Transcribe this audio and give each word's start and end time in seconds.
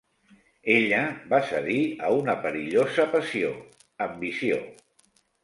Ella 0.75 1.01
va 1.33 1.41
cedir 1.49 1.81
a 2.07 2.09
una 2.21 2.35
perillosa 2.47 3.07
passió, 3.13 3.53
ambició. 4.09 4.61